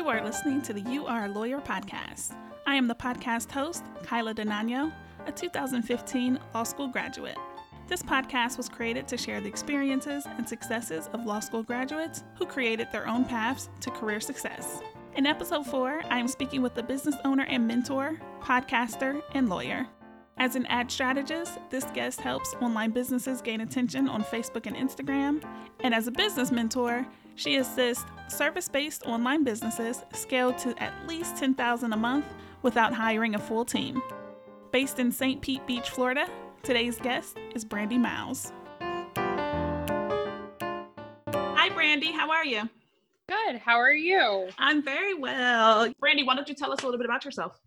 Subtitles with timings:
[0.00, 2.34] You are listening to the You Are a Lawyer podcast.
[2.66, 4.90] I am the podcast host, Kyla Denano,
[5.26, 7.36] a 2015 law school graduate.
[7.86, 12.46] This podcast was created to share the experiences and successes of law school graduates who
[12.46, 14.80] created their own paths to career success.
[15.16, 19.86] In episode four, I am speaking with a business owner and mentor, podcaster, and lawyer.
[20.38, 25.44] As an ad strategist, this guest helps online businesses gain attention on Facebook and Instagram.
[25.80, 31.36] And as a business mentor, she assists service based online businesses scale to at least
[31.36, 32.26] 10,000 a month
[32.62, 34.02] without hiring a full team.
[34.72, 35.40] Based in St.
[35.40, 36.28] Pete Beach, Florida,
[36.62, 38.52] today's guest is Brandi Mowles.
[41.32, 42.12] Hi, Brandi.
[42.12, 42.68] How are you?
[43.28, 43.56] Good.
[43.56, 44.48] How are you?
[44.58, 45.88] I'm very well.
[46.02, 47.60] Brandi, why don't you tell us a little bit about yourself?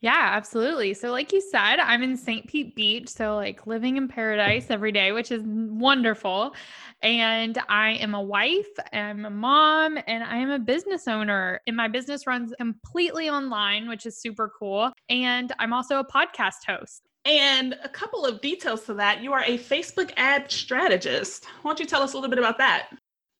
[0.00, 0.94] Yeah, absolutely.
[0.94, 2.46] So, like you said, I'm in St.
[2.46, 3.08] Pete Beach.
[3.08, 4.10] So, like living in mm.
[4.10, 6.54] paradise every day, which is wonderful.
[7.02, 11.60] And I am a wife, I'm a mom, and I am a business owner.
[11.66, 14.92] And my business runs completely online, which is super cool.
[15.08, 17.02] And I'm also a podcast host.
[17.24, 21.46] And a couple of details to that you are a Facebook ad strategist.
[21.62, 22.90] Why don't you tell us a little bit about that?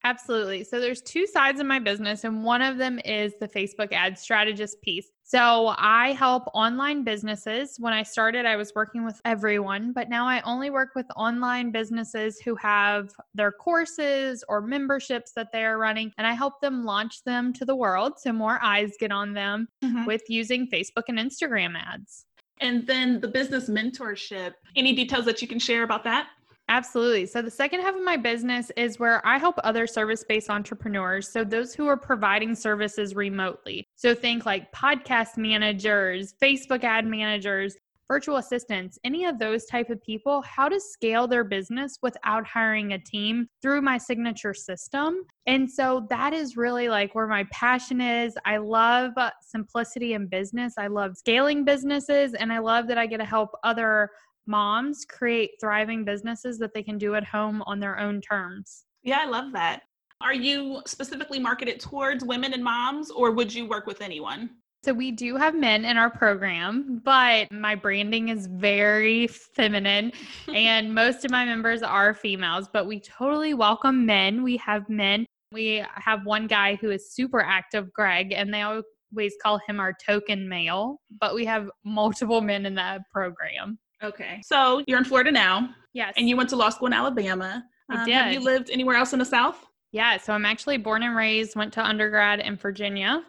[0.05, 0.65] Absolutely.
[0.65, 4.19] So there's two sides of my business, and one of them is the Facebook ad
[4.19, 5.11] strategist piece.
[5.29, 7.77] So I help online businesses.
[7.79, 11.71] When I started, I was working with everyone, but now I only work with online
[11.71, 16.87] businesses who have their courses or memberships that they are running, and I help them
[16.87, 20.06] launch them to the world so more eyes get on them mm-hmm.
[20.06, 22.25] with using Facebook and Instagram ads.
[22.62, 26.29] And then the business mentorship, any details that you can share about that?
[26.70, 27.24] Absolutely.
[27.24, 31.28] So, the second half of my business is where I help other service based entrepreneurs.
[31.28, 33.88] So, those who are providing services remotely.
[33.97, 37.77] So, think like podcast managers, Facebook ad managers,
[38.08, 42.92] virtual assistants, any of those type of people, how to scale their business without hiring
[42.92, 45.25] a team through my signature system.
[45.47, 48.34] And so that is really like where my passion is.
[48.47, 50.75] I love simplicity in business.
[50.78, 54.10] I love scaling businesses and I love that I get to help other
[54.48, 58.84] moms create thriving businesses that they can do at home on their own terms.
[59.03, 59.82] Yeah, I love that.
[60.20, 64.50] Are you specifically marketed towards women and moms, or would you work with anyone?
[64.84, 70.12] So, we do have men in our program, but my branding is very feminine,
[70.53, 74.42] and most of my members are females, but we totally welcome men.
[74.42, 75.26] We have men.
[75.53, 79.94] We have one guy who is super active, Greg, and they always call him our
[80.04, 83.78] token male, but we have multiple men in that program.
[84.03, 84.41] Okay.
[84.44, 85.70] So you're in Florida now.
[85.92, 86.14] Yes.
[86.16, 87.64] And you went to law school in Alabama.
[87.91, 88.14] I um, did.
[88.14, 89.64] Have you lived anywhere else in the South?
[89.92, 90.19] Yeah.
[90.19, 93.22] So I'm actually born and raised, went to undergrad in Virginia.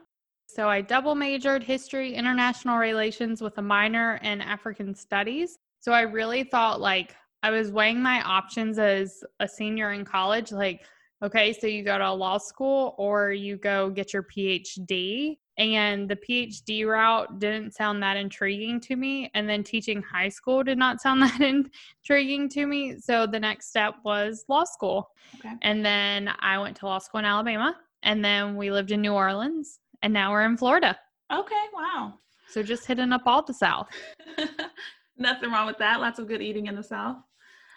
[0.47, 5.57] So I double majored history, international relations with a minor in African studies.
[5.79, 10.51] So I really thought like I was weighing my options as a senior in college.
[10.51, 10.85] Like,
[11.23, 16.07] okay, so you go to a law school or you go get your PhD and
[16.09, 19.29] the PhD route didn't sound that intriguing to me.
[19.33, 22.97] And then teaching high school did not sound that intriguing to me.
[22.97, 25.11] So the next step was law school.
[25.39, 25.53] Okay.
[25.61, 27.75] And then I went to law school in Alabama.
[28.03, 29.79] And then we lived in New Orleans.
[30.01, 30.97] And now we're in Florida.
[31.31, 31.65] Okay.
[31.73, 32.13] Wow.
[32.47, 33.89] So just hitting up all the South.
[35.17, 35.99] Nothing wrong with that.
[35.99, 37.17] Lots of good eating in the South.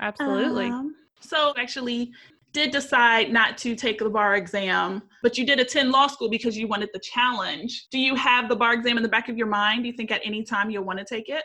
[0.01, 0.67] Absolutely.
[0.67, 2.13] Um, so actually,
[2.53, 6.57] did decide not to take the bar exam, but you did attend law school because
[6.57, 7.87] you wanted the challenge.
[7.91, 9.83] Do you have the bar exam in the back of your mind?
[9.83, 11.45] Do you think at any time you'll want to take it?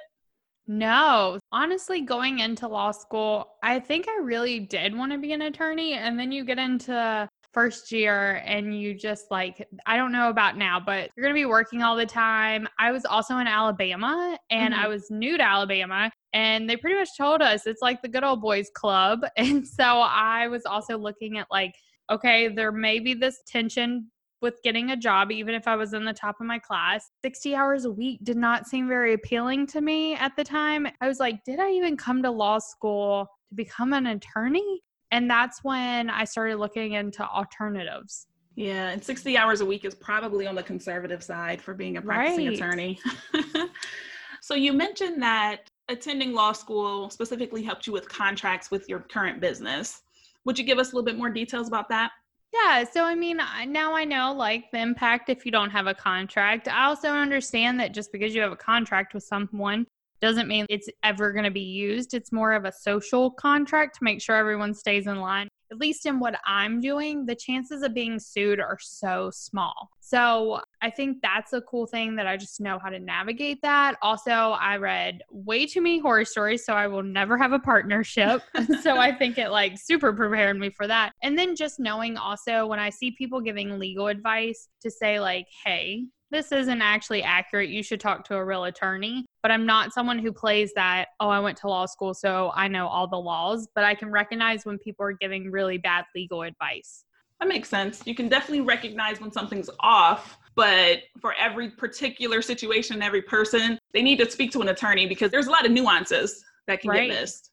[0.68, 5.44] No, honestly, going into law school, I think I really did want to be an
[5.44, 5.94] attorney.
[5.94, 10.58] And then you get into first year and you just like, I don't know about
[10.58, 12.68] now, but you're going to be working all the time.
[12.78, 14.84] I was also in Alabama and mm-hmm.
[14.84, 18.24] I was new to Alabama and they pretty much told us it's like the good
[18.24, 19.22] old boys club.
[19.38, 21.74] And so I was also looking at like,
[22.12, 24.12] okay, there may be this tension
[24.42, 27.10] with getting a job, even if I was in the top of my class.
[27.24, 30.88] 60 hours a week did not seem very appealing to me at the time.
[31.02, 34.82] I was like, did I even come to law school to become an attorney?
[35.12, 38.28] And that's when I started looking into alternatives.
[38.56, 42.02] Yeah, and 60 hours a week is probably on the conservative side for being a
[42.02, 42.56] practicing right.
[42.56, 43.00] attorney.
[44.42, 49.40] so you mentioned that attending law school specifically helped you with contracts with your current
[49.40, 50.02] business.
[50.46, 52.12] Would you give us a little bit more details about that?
[52.54, 55.94] Yeah, so I mean, now I know like the impact if you don't have a
[55.94, 56.68] contract.
[56.68, 59.86] I also understand that just because you have a contract with someone
[60.22, 62.14] doesn't mean it's ever going to be used.
[62.14, 65.50] It's more of a social contract to make sure everyone stays in line.
[65.72, 69.90] At least in what I'm doing, the chances of being sued are so small.
[70.00, 73.98] So I think that's a cool thing that I just know how to navigate that.
[74.02, 78.42] Also, I read way too many horror stories, so I will never have a partnership.
[78.82, 81.12] so I think it like super prepared me for that.
[81.24, 85.48] And then just knowing also when I see people giving legal advice to say, like,
[85.66, 87.70] hey, this isn't actually accurate.
[87.70, 89.26] You should talk to a real attorney.
[89.42, 92.68] But I'm not someone who plays that, oh, I went to law school, so I
[92.68, 93.68] know all the laws.
[93.74, 97.06] But I can recognize when people are giving really bad legal advice.
[97.40, 98.02] That makes sense.
[98.06, 104.02] You can definitely recognize when something's off, but for every particular situation, every person, they
[104.02, 107.08] need to speak to an attorney because there's a lot of nuances that can right.
[107.08, 107.52] get missed.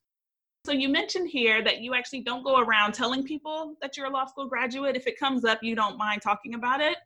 [0.65, 4.11] So you mentioned here that you actually don't go around telling people that you're a
[4.11, 4.97] law school graduate.
[4.97, 6.97] If it comes up, you don't mind talking about it.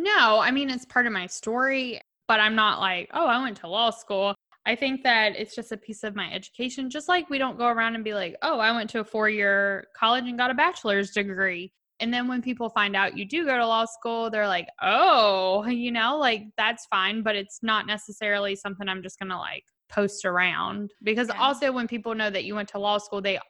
[0.00, 3.56] No, I mean, it's part of my story, but I'm not like, oh, I went
[3.58, 4.32] to law school.
[4.64, 7.66] I think that it's just a piece of my education, just like we don't go
[7.66, 10.54] around and be like, oh, I went to a four year college and got a
[10.54, 11.72] bachelor's degree.
[11.98, 15.66] And then when people find out you do go to law school, they're like, oh,
[15.68, 19.64] you know, like that's fine, but it's not necessarily something I'm just going to like
[19.88, 20.92] post around.
[21.02, 21.40] Because yeah.
[21.40, 23.40] also, when people know that you went to law school, they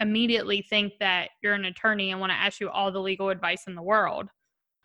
[0.00, 3.64] immediately think that you're an attorney and want to ask you all the legal advice
[3.66, 4.30] in the world.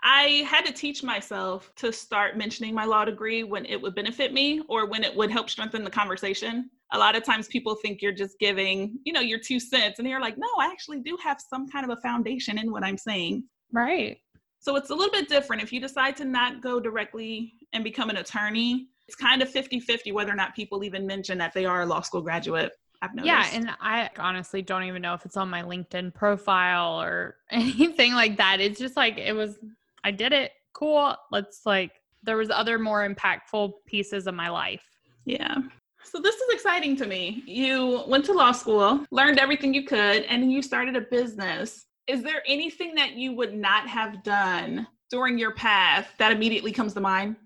[0.04, 4.34] I had to teach myself to start mentioning my law degree when it would benefit
[4.34, 6.70] me or when it would help strengthen the conversation.
[6.92, 10.08] A lot of times people think you're just giving, you know, your two cents and
[10.08, 12.98] they're like, "No, I actually do have some kind of a foundation in what I'm
[12.98, 14.18] saying." Right.
[14.60, 18.10] So it's a little bit different if you decide to not go directly and become
[18.10, 18.90] an attorney.
[19.08, 22.02] It's kind of 50-50 whether or not people even mention that they are a law
[22.02, 22.72] school graduate.
[23.02, 23.28] I've noticed.
[23.28, 28.14] Yeah, and I honestly don't even know if it's on my LinkedIn profile or anything
[28.14, 28.62] like that.
[28.62, 29.60] It's just like it was
[30.04, 30.52] I did it.
[30.74, 31.16] Cool.
[31.32, 34.84] Let's like, there was other more impactful pieces of my life.
[35.26, 35.58] Yeah.
[36.04, 37.44] So this is exciting to me.
[37.46, 41.86] You went to law school, learned everything you could, and you started a business.
[42.08, 46.94] Is there anything that you would not have done during your path that immediately comes
[46.96, 47.38] to mind?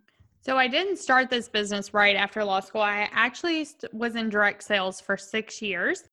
[0.42, 2.82] So I didn't start this business right after law school.
[2.82, 6.04] I actually was in direct sales for 6 years.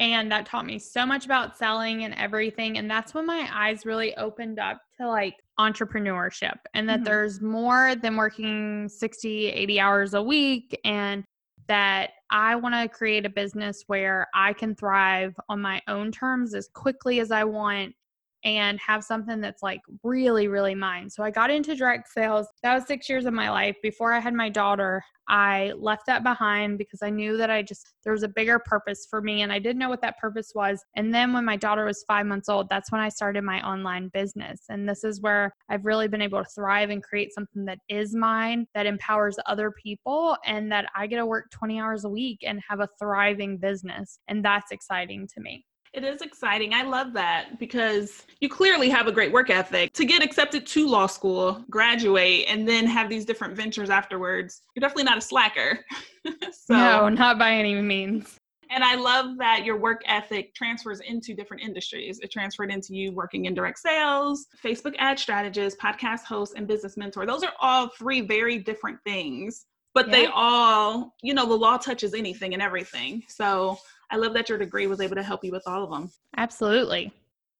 [0.00, 2.78] And that taught me so much about selling and everything.
[2.78, 7.04] And that's when my eyes really opened up to like entrepreneurship and that mm-hmm.
[7.04, 10.78] there's more than working 60, 80 hours a week.
[10.84, 11.24] And
[11.68, 16.54] that I want to create a business where I can thrive on my own terms
[16.54, 17.94] as quickly as I want
[18.44, 21.10] and have something that's like really, really mine.
[21.10, 22.46] So I got into direct sales.
[22.62, 23.76] That was six years of my life.
[23.82, 27.94] Before I had my daughter, I left that behind because I knew that I just,
[28.02, 30.82] there was a bigger purpose for me and I didn't know what that purpose was.
[30.96, 34.08] And then when my daughter was five months old, that's when I started my online
[34.14, 34.62] business.
[34.70, 38.14] And this is where I've really been able to thrive and create something that is
[38.14, 42.38] mine, that empowers other people, and that I get to work 20 hours a week
[42.42, 44.20] and have a thriving business.
[44.28, 45.66] And that's exciting to me.
[45.94, 46.74] It is exciting.
[46.74, 49.92] I love that because you clearly have a great work ethic.
[49.94, 54.80] To get accepted to law school, graduate, and then have these different ventures afterwards, you're
[54.80, 55.84] definitely not a slacker.
[56.52, 58.38] so, no, not by any means.
[58.70, 62.20] And I love that your work ethic transfers into different industries.
[62.20, 66.96] It transferred into you working in direct sales, Facebook ad strategist, podcast host, and business
[66.96, 67.24] mentor.
[67.24, 69.64] Those are all three very different things,
[69.94, 70.12] but yeah.
[70.12, 73.22] they all, you know, the law touches anything and everything.
[73.28, 73.78] So
[74.10, 76.10] I love that your degree was able to help you with all of them.
[76.36, 77.12] Absolutely.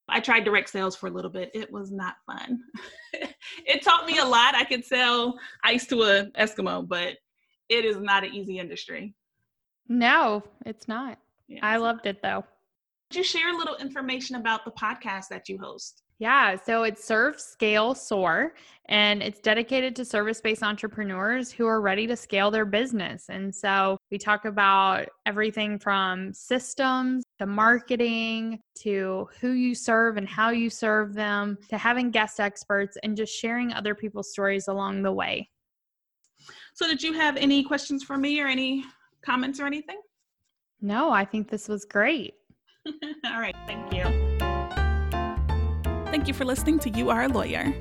[0.09, 1.51] I tried direct sales for a little bit.
[1.55, 2.61] It was not fun.
[3.67, 4.55] it taught me a lot.
[4.55, 7.19] I could sell ice to a Eskimo, but
[7.69, 9.15] it is not an easy industry.
[9.89, 11.19] No, it's not.
[11.47, 12.45] Yeah, I loved it though.
[13.11, 16.03] Could you share a little information about the podcast that you host?
[16.21, 18.55] Yeah, so it's Serve, Scale, Soar,
[18.89, 23.27] and it's dedicated to service based entrepreneurs who are ready to scale their business.
[23.29, 30.29] And so we talk about everything from systems to marketing to who you serve and
[30.29, 35.03] how you serve them to having guest experts and just sharing other people's stories along
[35.03, 35.49] the way.
[36.75, 38.85] So, did you have any questions for me or any
[39.25, 40.01] comments or anything?
[40.81, 42.35] No, I think this was great.
[42.87, 44.18] All right, thank you.
[46.11, 47.75] Thank you for listening to You Are a Lawyer.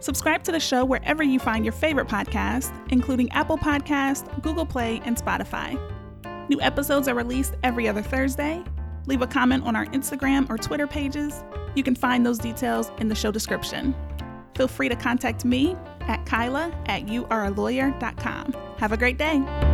[0.00, 5.00] Subscribe to the show wherever you find your favorite podcast, including Apple Podcast, Google Play,
[5.04, 5.78] and Spotify.
[6.50, 8.62] New episodes are released every other Thursday.
[9.06, 11.42] Leave a comment on our Instagram or Twitter pages.
[11.74, 13.94] You can find those details in the show description.
[14.56, 18.54] Feel free to contact me at Kyla at youarealawyer.com.
[18.78, 19.69] Have a great day.